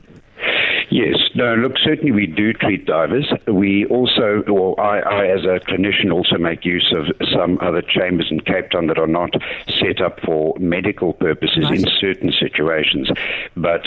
Yes, 0.94 1.18
no, 1.34 1.56
look, 1.56 1.80
certainly 1.84 2.12
we 2.12 2.28
do 2.28 2.54
treat 2.54 2.86
divers. 2.86 3.26
We 3.48 3.88
also, 3.88 4.44
or 4.48 4.80
I, 4.80 5.00
I, 5.00 5.26
as 5.26 5.44
a 5.44 5.60
clinician 5.66 6.14
also 6.14 6.38
make 6.38 6.66
use 6.66 6.94
of 6.96 7.08
some 7.34 7.58
other 7.62 7.82
chambers 7.82 8.28
in 8.30 8.42
Cape 8.42 8.70
Town 8.70 8.86
that 8.86 9.00
are 9.00 9.08
not 9.08 9.32
set 9.80 10.02
up 10.02 10.20
for 10.24 10.56
medical 10.60 11.14
purposes 11.14 11.66
in 11.72 11.84
certain 12.00 12.32
situations. 12.32 13.10
But 13.58 13.82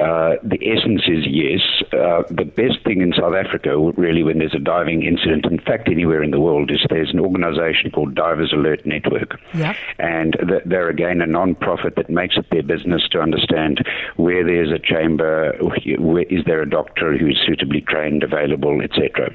uh, 0.00 0.36
the 0.42 0.58
essence 0.62 1.02
is 1.08 1.26
yes. 1.26 1.60
Uh, 1.92 2.22
the 2.30 2.44
best 2.44 2.84
thing 2.84 3.00
in 3.00 3.12
South 3.12 3.34
Africa, 3.34 3.76
really, 3.96 4.22
when 4.22 4.38
there's 4.38 4.54
a 4.54 4.60
diving 4.60 5.02
incident, 5.02 5.44
in 5.46 5.58
fact, 5.58 5.88
anywhere 5.88 6.22
in 6.22 6.30
the 6.30 6.38
world, 6.40 6.70
is 6.70 6.84
there's 6.88 7.10
an 7.12 7.18
organization 7.18 7.90
called 7.90 8.14
Divers 8.14 8.52
Alert 8.52 8.86
Network. 8.86 9.40
Yeah. 9.54 9.74
And 9.98 10.36
they're, 10.64 10.88
again, 10.88 11.20
a 11.20 11.26
non 11.26 11.54
profit 11.56 11.96
that 11.96 12.10
makes 12.10 12.36
it 12.36 12.46
their 12.50 12.62
business 12.62 13.08
to 13.10 13.20
understand 13.20 13.84
where 14.16 14.44
there's 14.44 14.70
a 14.70 14.78
chamber, 14.78 15.56
where, 15.98 16.24
is 16.24 16.44
there 16.46 16.62
a 16.62 16.68
doctor 16.68 17.16
who's 17.16 17.42
suitably 17.44 17.80
trained, 17.80 18.22
available, 18.22 18.80
etc. 18.80 19.34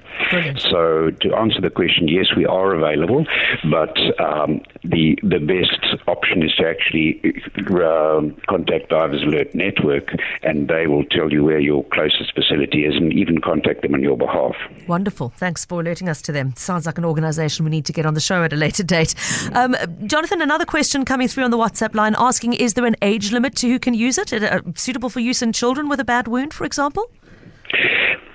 So, 0.58 1.12
to 1.22 1.36
answer 1.36 1.60
the 1.60 1.70
question, 1.70 2.08
yes, 2.08 2.28
we 2.38 2.46
are 2.46 2.74
available, 2.74 3.26
but 3.70 3.98
um, 4.20 4.62
the, 4.84 5.18
the 5.24 5.40
best 5.40 6.02
option 6.08 6.44
is 6.44 6.54
to 6.56 6.68
actually 6.68 7.22
uh, 7.58 8.22
contact 8.48 8.90
Divers 8.90 9.24
Alert 9.24 9.54
Network 9.56 10.10
and 10.44 10.53
they 10.68 10.88
will 10.88 11.04
tell 11.06 11.32
you 11.32 11.44
where 11.44 11.60
your 11.60 11.84
closest 11.86 12.34
facility 12.34 12.86
is 12.86 12.96
and 12.96 13.14
even 13.14 13.40
contact 13.42 13.82
them 13.82 13.94
on 13.94 14.02
your 14.02 14.18
behalf. 14.18 14.56
Wonderful. 14.88 15.30
Thanks 15.38 15.66
for 15.66 15.82
alerting 15.82 16.10
us 16.10 16.22
to 16.24 16.32
them. 16.32 16.54
Sounds 16.56 16.86
like 16.86 16.98
an 16.98 17.06
organisation 17.06 17.66
we 17.66 17.72
need 17.72 17.86
to 17.86 17.94
get 17.94 18.06
on 18.06 18.14
the 18.14 18.20
show 18.20 18.44
at 18.44 18.54
a 18.54 18.56
later 18.56 18.84
date. 18.84 19.16
Um, 19.54 19.76
Jonathan, 20.06 20.42
another 20.42 20.66
question 20.66 21.06
coming 21.06 21.28
through 21.28 21.44
on 21.44 21.52
the 21.52 21.58
WhatsApp 21.58 21.96
line 21.96 22.16
asking 22.18 22.54
Is 22.54 22.74
there 22.74 22.86
an 22.86 22.96
age 23.02 23.32
limit 23.32 23.56
to 23.58 23.68
who 23.68 23.80
can 23.80 23.94
use 23.94 24.18
it? 24.18 24.34
Uh, 24.34 24.62
suitable 24.76 25.10
for 25.10 25.20
use 25.20 25.42
in 25.42 25.54
children 25.54 25.90
with 25.90 26.00
a 26.00 26.06
bad 26.06 26.28
wound, 26.28 26.54
for 26.54 26.66
example? 26.66 27.10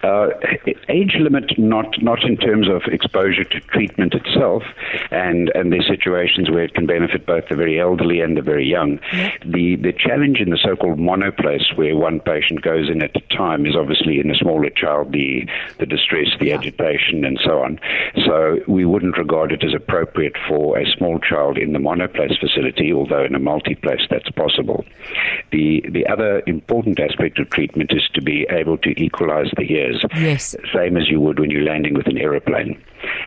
Uh, 0.02 0.28
age 0.88 1.16
limit, 1.18 1.58
not 1.58 2.00
not 2.00 2.22
in 2.22 2.36
terms 2.36 2.68
of 2.68 2.82
exposure 2.92 3.44
to 3.44 3.60
treatment 3.60 4.14
itself, 4.14 4.62
and 5.10 5.50
and 5.54 5.72
there's 5.72 5.88
situations 5.88 6.50
where 6.50 6.62
it 6.62 6.74
can 6.74 6.86
benefit 6.86 7.26
both 7.26 7.44
the 7.48 7.56
very 7.56 7.80
elderly 7.80 8.20
and 8.20 8.36
the 8.36 8.42
very 8.42 8.66
young. 8.66 9.00
Yeah. 9.12 9.30
The 9.44 9.76
the 9.76 9.92
challenge 9.92 10.38
in 10.38 10.50
the 10.50 10.58
so-called 10.62 10.98
monoplace, 10.98 11.76
where 11.76 11.96
one 11.96 12.20
patient 12.20 12.62
goes 12.62 12.88
in 12.88 13.02
at 13.02 13.16
a 13.16 13.36
time, 13.36 13.66
is 13.66 13.74
obviously 13.74 14.20
in 14.20 14.30
a 14.30 14.36
smaller 14.36 14.70
child 14.70 15.12
the 15.12 15.48
the 15.78 15.86
distress, 15.86 16.28
the 16.38 16.46
yeah. 16.46 16.58
agitation, 16.58 17.24
and 17.24 17.38
so 17.44 17.60
on. 17.60 17.80
So 18.24 18.58
we 18.68 18.84
wouldn't 18.84 19.18
regard 19.18 19.50
it 19.50 19.64
as 19.64 19.74
appropriate 19.74 20.36
for 20.48 20.78
a 20.78 20.86
small 20.96 21.18
child 21.18 21.58
in 21.58 21.72
the 21.72 21.80
monoplace 21.80 22.38
facility, 22.38 22.92
although 22.92 23.24
in 23.24 23.34
a 23.34 23.40
multiplace 23.40 24.08
that's 24.08 24.30
possible. 24.30 24.84
The 25.50 25.84
the 25.90 26.06
other 26.06 26.42
important 26.46 27.00
aspect 27.00 27.40
of 27.40 27.50
treatment 27.50 27.90
is 27.92 28.08
to 28.14 28.22
be 28.22 28.46
able 28.50 28.78
to 28.78 28.90
equalize 29.02 29.50
the 29.56 29.70
ear 29.72 29.87
Yes. 30.16 30.54
Same 30.74 30.96
as 30.96 31.08
you 31.08 31.20
would 31.20 31.38
when 31.38 31.50
you're 31.50 31.64
landing 31.64 31.94
with 31.94 32.06
an 32.06 32.18
aeroplane. 32.18 32.82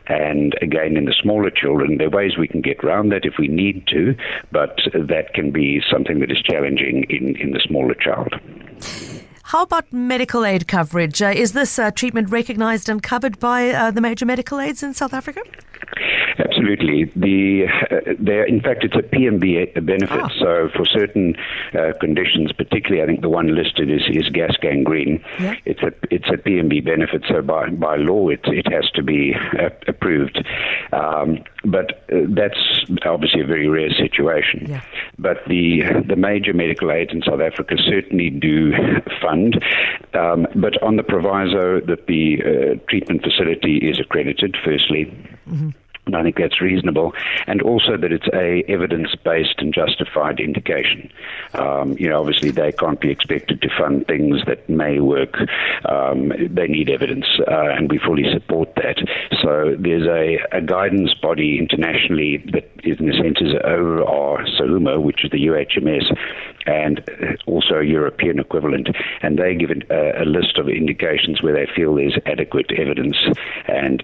And 0.07 0.55
again, 0.61 0.97
in 0.97 1.05
the 1.05 1.15
smaller 1.21 1.49
children, 1.49 1.97
there 1.97 2.07
are 2.07 2.11
ways 2.11 2.37
we 2.37 2.47
can 2.47 2.61
get 2.61 2.83
around 2.83 3.09
that 3.09 3.25
if 3.25 3.35
we 3.39 3.47
need 3.47 3.87
to, 3.87 4.15
but 4.51 4.77
that 4.93 5.33
can 5.33 5.51
be 5.51 5.81
something 5.91 6.19
that 6.19 6.31
is 6.31 6.41
challenging 6.41 7.05
in, 7.09 7.35
in 7.37 7.51
the 7.51 7.61
smaller 7.65 7.93
child. 7.93 8.33
How 9.43 9.63
about 9.63 9.91
medical 9.91 10.45
aid 10.45 10.67
coverage? 10.67 11.21
Uh, 11.21 11.33
is 11.35 11.51
this 11.51 11.77
uh, 11.77 11.91
treatment 11.91 12.29
recognised 12.29 12.87
and 12.87 13.03
covered 13.03 13.37
by 13.39 13.69
uh, 13.69 13.91
the 13.91 13.99
major 13.99 14.25
medical 14.25 14.61
aids 14.61 14.81
in 14.81 14.93
South 14.93 15.13
Africa? 15.13 15.41
Absolutely. 16.61 17.05
The 17.15 17.65
uh, 17.91 18.45
in 18.45 18.61
fact, 18.61 18.83
it's 18.83 18.95
a 18.95 19.01
PMB 19.01 19.85
benefit. 19.85 20.21
Ah. 20.21 20.29
So 20.39 20.69
for 20.75 20.85
certain 20.85 21.35
uh, 21.73 21.93
conditions, 21.99 22.51
particularly, 22.51 23.01
I 23.01 23.05
think 23.07 23.21
the 23.21 23.29
one 23.29 23.55
listed 23.55 23.89
is, 23.89 24.01
is 24.09 24.29
gas 24.29 24.55
gangrene. 24.61 25.23
Yeah. 25.39 25.55
It's 25.65 25.81
a 25.81 25.91
it's 26.09 26.29
a 26.29 26.37
PMB 26.37 26.85
benefit. 26.85 27.23
So 27.27 27.41
by 27.41 27.69
by 27.69 27.95
law, 27.95 28.29
it 28.29 28.41
it 28.45 28.71
has 28.71 28.89
to 28.91 29.03
be 29.03 29.33
uh, 29.59 29.69
approved. 29.87 30.45
Um, 30.93 31.43
but 31.65 32.03
uh, 32.11 32.27
that's 32.29 32.85
obviously 33.05 33.41
a 33.41 33.47
very 33.47 33.67
rare 33.67 33.91
situation. 33.91 34.67
Yeah. 34.69 34.81
But 35.17 35.37
the 35.47 35.81
the 36.07 36.15
major 36.15 36.53
medical 36.53 36.91
aids 36.91 37.11
in 37.11 37.23
South 37.23 37.41
Africa 37.41 37.75
certainly 37.77 38.29
do 38.29 38.71
fund, 39.21 39.63
um, 40.13 40.47
but 40.55 40.81
on 40.83 40.95
the 40.97 41.03
proviso 41.03 41.79
that 41.81 42.05
the 42.07 42.37
uh, 42.41 42.85
treatment 42.87 43.23
facility 43.23 43.77
is 43.77 43.99
accredited. 43.99 44.55
Firstly. 44.63 45.05
Mm-hmm. 45.49 45.69
And 46.07 46.15
I 46.15 46.23
think 46.23 46.37
that's 46.37 46.59
reasonable, 46.59 47.13
and 47.45 47.61
also 47.61 47.95
that 47.95 48.11
it's 48.11 48.27
a 48.33 48.63
evidence-based 48.67 49.55
and 49.59 49.71
justified 49.71 50.39
indication. 50.39 51.11
Um, 51.53 51.95
you 51.99 52.09
know, 52.09 52.19
obviously 52.19 52.49
they 52.49 52.71
can't 52.71 52.99
be 52.99 53.11
expected 53.11 53.61
to 53.61 53.69
fund 53.77 54.07
things 54.07 54.41
that 54.47 54.67
may 54.67 54.99
work. 54.99 55.35
Um, 55.85 56.33
they 56.49 56.67
need 56.67 56.89
evidence, 56.89 57.25
uh, 57.47 57.69
and 57.69 57.91
we 57.91 57.99
fully 57.99 58.25
support 58.33 58.73
that. 58.75 58.97
So 59.43 59.75
there's 59.77 60.07
a, 60.07 60.39
a, 60.51 60.61
guidance 60.61 61.13
body 61.13 61.59
internationally 61.59 62.37
that, 62.51 62.69
is, 62.83 62.99
in 62.99 63.09
a 63.09 63.13
sense, 63.13 63.37
is 63.39 63.53
over 63.63 64.03
our 64.03 64.45
SAHUMA, 64.59 65.01
which 65.01 65.23
is 65.23 65.31
the 65.31 65.45
UHMS, 65.45 66.17
and 66.65 67.01
also 67.45 67.75
a 67.75 67.83
European 67.83 68.39
equivalent, 68.39 68.89
and 69.21 69.37
they 69.37 69.55
give 69.55 69.71
a, 69.89 70.21
a 70.21 70.25
list 70.25 70.57
of 70.57 70.67
indications 70.67 71.41
where 71.41 71.53
they 71.53 71.67
feel 71.75 71.95
there's 71.95 72.17
adequate 72.25 72.71
evidence, 72.77 73.17
and 73.67 74.03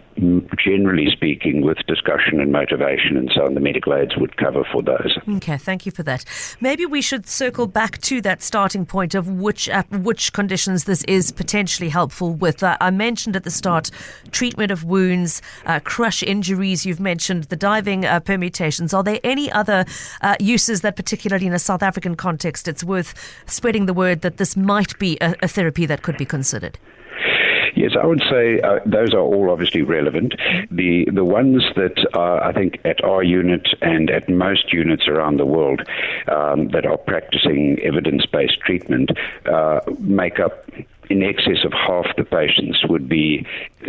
generally 0.64 1.08
speaking, 1.12 1.62
with 1.62 1.78
discussion 1.88 2.40
and 2.40 2.52
motivation 2.52 3.18
and 3.18 3.32
so 3.36 3.46
on, 3.46 3.54
the 3.54 3.60
medical 3.60 3.94
aids 3.94 4.18
would 4.18 4.38
cover 4.38 4.64
for 4.72 4.82
those. 4.82 5.18
Okay, 5.38 5.58
thank 5.58 5.86
you 5.86 5.92
for 5.92 6.04
that. 6.04 6.26
Maybe 6.62 6.86
we 6.86 7.02
should 7.02 7.28
circle 7.28 7.68
back 7.68 8.00
to 8.02 8.22
that 8.22 8.42
starting 8.42 8.86
point 8.86 9.14
of 9.16 9.28
which 9.28 9.70
uh, 9.70 9.84
which 9.92 10.34
conditions 10.34 10.86
this 10.86 11.04
is 11.04 11.32
potentially 11.32 11.90
helpful 11.90 12.34
with. 12.34 12.64
Uh, 12.64 12.78
I 12.82 12.90
mentioned 12.92 13.36
at 13.36 13.44
the 13.44 13.52
start 13.52 13.92
treatment 14.32 14.72
of 14.72 14.84
wounds, 14.84 15.42
uh, 15.66 15.80
crush 15.84 16.24
injuries. 16.24 16.86
You've 16.86 17.00
mentioned 17.00 17.46
the 17.46 17.56
diving 17.56 18.06
uh, 18.06 18.20
permutations. 18.20 18.94
Are 18.94 19.04
there 19.04 19.20
any 19.24 19.52
other 19.52 19.86
uh, 20.22 20.36
uses 20.40 20.82
that, 20.82 20.96
particularly 20.96 21.46
in 21.46 21.54
a 21.54 21.60
South 21.60 21.84
African 21.84 22.16
context, 22.16 22.47
it's 22.48 22.84
worth 22.84 23.14
spreading 23.46 23.86
the 23.86 23.94
word 23.94 24.22
that 24.22 24.38
this 24.38 24.56
might 24.56 24.98
be 25.00 25.18
a, 25.20 25.36
a 25.42 25.48
therapy 25.48 25.86
that 25.86 26.02
could 26.02 26.18
be 26.18 26.26
considered? 26.26 26.78
Yes, 27.76 27.92
I 28.02 28.08
would 28.08 28.24
say 28.28 28.60
uh, 28.62 28.80
those 28.88 29.14
are 29.14 29.20
all 29.20 29.52
obviously 29.52 29.84
relevant. 29.84 30.34
The 30.72 31.06
the 31.14 31.24
ones 31.24 31.64
that 31.76 32.08
are, 32.16 32.44
I 32.44 32.52
think, 32.52 32.80
at 32.84 33.04
our 33.04 33.22
unit 33.22 33.68
and 33.82 34.10
at 34.10 34.28
most 34.28 34.74
units 34.74 35.08
around 35.08 35.38
the 35.38 35.46
world 35.46 35.82
um, 36.28 36.70
that 36.70 36.88
are 36.88 36.98
practicing 36.98 37.78
evidence 37.84 38.26
based 38.26 38.60
treatment 38.62 39.12
uh, 39.46 39.82
make 40.00 40.40
up 40.40 40.66
in 41.10 41.24
excess 41.24 41.64
of 41.64 41.74
half 41.74 42.06
the 42.18 42.24
patients 42.24 42.84
would 42.88 43.08
be 43.08 43.46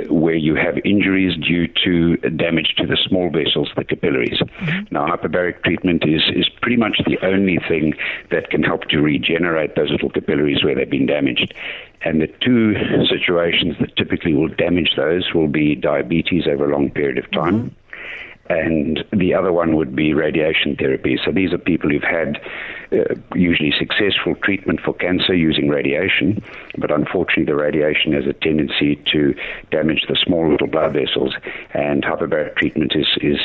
where 0.09 0.35
you 0.35 0.55
have 0.55 0.79
injuries 0.85 1.37
due 1.37 1.67
to 1.85 2.17
damage 2.31 2.75
to 2.77 2.87
the 2.87 2.97
small 3.09 3.31
vessels, 3.31 3.71
the 3.77 3.85
capillaries. 3.85 4.39
Mm-hmm. 4.41 4.95
Now, 4.95 5.07
hyperbaric 5.07 5.63
treatment 5.65 6.05
is, 6.07 6.23
is 6.35 6.49
pretty 6.61 6.77
much 6.77 7.01
the 7.07 7.19
only 7.25 7.59
thing 7.69 7.95
that 8.31 8.51
can 8.51 8.63
help 8.63 8.85
to 8.89 8.99
regenerate 9.01 9.75
those 9.75 9.91
little 9.91 10.11
capillaries 10.11 10.63
where 10.63 10.75
they've 10.75 10.89
been 10.89 11.07
damaged. 11.07 11.55
And 12.03 12.21
the 12.21 12.29
two 12.29 12.75
situations 13.09 13.77
that 13.81 13.97
typically 13.97 14.35
will 14.35 14.49
damage 14.49 14.95
those 14.97 15.33
will 15.35 15.49
be 15.49 15.75
diabetes 15.75 16.47
over 16.47 16.71
a 16.71 16.73
long 16.73 16.91
period 16.91 17.19
of 17.19 17.31
time. 17.33 17.71
Mm-hmm 17.71 17.88
and 18.49 19.05
the 19.13 19.35
other 19.35 19.53
one 19.53 19.77
would 19.77 19.95
be 19.95 20.15
radiation 20.15 20.77
therapy. 20.77 21.19
So 21.25 21.33
these 21.33 21.53
are 21.53 21.59
people 21.59 21.91
who've 21.91 22.03
had 22.03 22.41
uh, 22.93 23.15
usually 23.35 23.73
successful 23.79 24.35
treatment 24.43 24.81
for 24.81 24.95
cancer 24.95 25.35
using 25.35 25.69
radiation, 25.69 26.43
but 26.79 26.91
unfortunately 26.91 27.45
the 27.45 27.55
radiation 27.55 28.13
has 28.15 28.27
a 28.27 28.33
tendency 28.33 28.97
to 29.13 29.35
damage 29.71 30.07
the 30.09 30.17
small 30.25 30.51
little 30.51 30.67
blood 30.67 30.95
vessels, 30.95 31.35
and 31.75 32.03
hyperbaric 32.03 32.57
treatment 32.57 32.93
is, 32.95 33.07
is, 33.21 33.41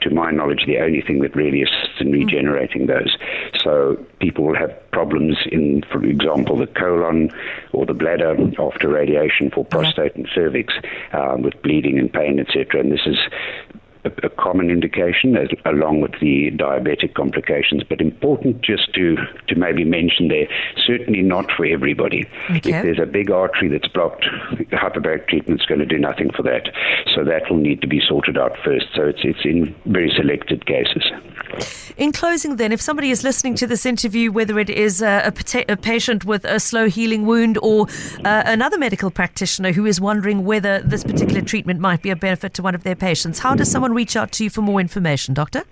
to 0.00 0.10
my 0.10 0.30
knowledge, 0.32 0.64
the 0.66 0.78
only 0.78 1.00
thing 1.00 1.20
that 1.20 1.36
really 1.36 1.62
assists 1.62 2.00
in 2.00 2.10
regenerating 2.10 2.86
those. 2.86 3.16
So 3.62 4.04
people 4.18 4.44
will 4.44 4.56
have 4.56 4.90
problems 4.90 5.36
in, 5.52 5.82
for 5.92 6.04
example, 6.04 6.56
the 6.56 6.66
colon 6.66 7.30
or 7.72 7.86
the 7.86 7.94
bladder 7.94 8.36
after 8.58 8.88
radiation 8.88 9.50
for 9.50 9.64
prostate 9.64 10.16
and 10.16 10.28
cervix 10.34 10.74
um, 11.12 11.42
with 11.42 11.60
bleeding 11.62 11.98
and 11.98 12.12
pain, 12.12 12.40
etc. 12.40 12.80
And 12.80 12.90
this 12.90 13.06
is 13.06 13.18
a, 14.04 14.26
a 14.26 14.30
common 14.30 14.70
indication 14.70 15.36
as, 15.36 15.48
along 15.64 16.00
with 16.00 16.12
the 16.20 16.50
diabetic 16.52 17.14
complications, 17.14 17.82
but 17.88 18.00
important 18.00 18.60
just 18.62 18.92
to, 18.94 19.16
to 19.48 19.54
maybe 19.54 19.84
mention 19.84 20.28
there, 20.28 20.46
certainly 20.86 21.22
not 21.22 21.50
for 21.56 21.66
everybody. 21.66 22.26
Okay. 22.50 22.72
If 22.72 22.82
there's 22.82 22.98
a 22.98 23.06
big 23.06 23.30
artery 23.30 23.68
that's 23.68 23.88
blocked, 23.88 24.24
hyperbaric 24.72 25.28
treatment's 25.28 25.64
going 25.66 25.80
to 25.80 25.86
do 25.86 25.98
nothing 25.98 26.30
for 26.36 26.42
that. 26.42 26.68
So 27.14 27.24
that 27.24 27.50
will 27.50 27.58
need 27.58 27.80
to 27.82 27.86
be 27.86 28.00
sorted 28.06 28.38
out 28.38 28.56
first. 28.64 28.86
So 28.94 29.02
it's, 29.02 29.20
it's 29.22 29.44
in 29.44 29.74
very 29.86 30.12
selected 30.16 30.66
cases. 30.66 31.04
In 31.96 32.12
closing, 32.12 32.56
then, 32.56 32.72
if 32.72 32.80
somebody 32.80 33.10
is 33.10 33.24
listening 33.24 33.54
to 33.56 33.66
this 33.66 33.84
interview, 33.84 34.30
whether 34.30 34.58
it 34.58 34.70
is 34.70 35.02
a, 35.02 35.32
a, 35.32 35.64
a 35.72 35.76
patient 35.76 36.24
with 36.24 36.44
a 36.44 36.60
slow 36.60 36.88
healing 36.88 37.26
wound 37.26 37.58
or 37.62 37.86
uh, 38.24 38.42
another 38.46 38.78
medical 38.78 39.10
practitioner 39.10 39.72
who 39.72 39.84
is 39.84 40.00
wondering 40.00 40.44
whether 40.44 40.80
this 40.80 41.02
particular 41.02 41.40
treatment 41.40 41.80
might 41.80 42.02
be 42.02 42.10
a 42.10 42.16
benefit 42.16 42.54
to 42.54 42.62
one 42.62 42.74
of 42.74 42.84
their 42.84 42.94
patients, 42.94 43.38
how 43.40 43.54
does 43.54 43.70
someone 43.70 43.87
reach 43.94 44.16
out 44.16 44.32
to 44.32 44.44
you 44.44 44.50
for 44.50 44.62
more 44.62 44.80
information, 44.80 45.34
Doctor? 45.34 45.64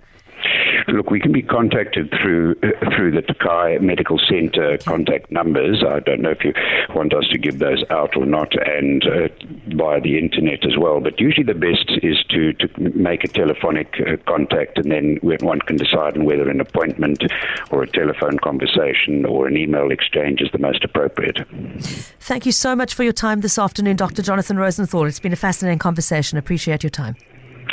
Look, 0.87 1.11
we 1.11 1.19
can 1.19 1.33
be 1.33 1.41
contacted 1.41 2.13
through 2.21 2.55
uh, 2.63 2.89
through 2.95 3.11
the 3.11 3.21
Tokai 3.21 3.77
Medical 3.79 4.17
Centre 4.17 4.77
contact 4.77 5.29
numbers. 5.29 5.83
I 5.85 5.99
don't 5.99 6.21
know 6.21 6.29
if 6.29 6.45
you 6.45 6.53
want 6.95 7.13
us 7.13 7.27
to 7.31 7.37
give 7.37 7.59
those 7.59 7.83
out 7.89 8.15
or 8.15 8.25
not, 8.25 8.53
and 8.65 9.03
uh, 9.05 9.27
via 9.75 9.99
the 9.99 10.17
internet 10.17 10.65
as 10.65 10.77
well. 10.77 11.01
But 11.01 11.19
usually 11.19 11.43
the 11.43 11.53
best 11.53 11.91
is 12.03 12.23
to, 12.29 12.53
to 12.53 12.97
make 12.97 13.25
a 13.25 13.27
telephonic 13.27 13.95
uh, 13.99 14.15
contact, 14.27 14.77
and 14.77 14.89
then 14.89 15.17
one 15.21 15.59
can 15.59 15.75
decide 15.75 16.17
on 16.17 16.23
whether 16.23 16.49
an 16.49 16.61
appointment 16.61 17.21
or 17.69 17.83
a 17.83 17.87
telephone 17.91 18.39
conversation 18.39 19.25
or 19.25 19.47
an 19.47 19.57
email 19.57 19.91
exchange 19.91 20.39
is 20.39 20.49
the 20.53 20.57
most 20.57 20.85
appropriate. 20.85 21.39
Thank 22.21 22.45
you 22.45 22.53
so 22.53 22.77
much 22.77 22.93
for 22.93 23.03
your 23.03 23.13
time 23.13 23.41
this 23.41 23.59
afternoon, 23.59 23.97
Dr. 23.97 24.21
Jonathan 24.21 24.57
Rosenthal. 24.57 25.05
It's 25.05 25.19
been 25.19 25.33
a 25.33 25.37
fascinating 25.37 25.79
conversation. 25.79 26.37
Appreciate 26.37 26.81
your 26.81 26.91
time. 26.91 27.15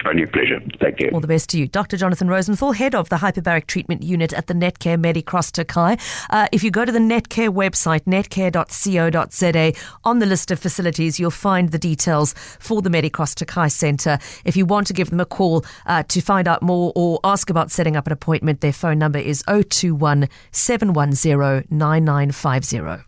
Only 0.06 0.25
a 0.25 0.26
pleasure. 0.26 0.61
Thank 0.80 1.00
you. 1.00 1.11
All 1.12 1.20
the 1.20 1.26
best 1.26 1.49
to 1.50 1.58
you. 1.58 1.66
Dr. 1.66 1.96
Jonathan 1.96 2.28
Rosenthal, 2.28 2.73
head 2.73 2.94
of 2.94 3.08
the 3.08 3.16
hyperbaric 3.16 3.66
treatment 3.66 4.02
unit 4.02 4.32
at 4.32 4.46
the 4.46 4.54
Netcare 4.54 5.00
Medicross 5.00 5.50
Tokai. 5.50 5.96
Uh, 6.30 6.46
if 6.52 6.62
you 6.62 6.70
go 6.70 6.84
to 6.84 6.92
the 6.92 6.99
Netcare 6.99 7.49
website, 7.49 8.04
netcare.co.za, 8.04 9.73
on 10.04 10.18
the 10.18 10.26
list 10.26 10.50
of 10.50 10.58
facilities, 10.58 11.18
you'll 11.18 11.30
find 11.30 11.70
the 11.70 11.78
details 11.78 12.34
for 12.58 12.82
the 12.82 12.90
Medicross 12.90 13.34
Tokai 13.34 13.68
Centre. 13.68 14.18
If 14.44 14.56
you 14.56 14.66
want 14.66 14.87
to 14.88 14.92
give 14.92 15.11
them 15.11 15.20
a 15.20 15.26
call 15.26 15.64
uh, 15.87 16.02
to 16.04 16.20
find 16.20 16.46
out 16.46 16.62
more 16.62 16.92
or 16.94 17.20
ask 17.25 17.49
about 17.49 17.70
setting 17.70 17.96
up 17.96 18.06
an 18.06 18.12
appointment, 18.12 18.61
their 18.61 18.73
phone 18.73 18.99
number 18.99 19.18
is 19.18 19.42
021 19.46 20.28
710 20.52 21.66
9950. 21.70 23.04